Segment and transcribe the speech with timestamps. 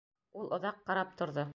[0.39, 1.49] Ул оҙаҡ ҡарап торҙо.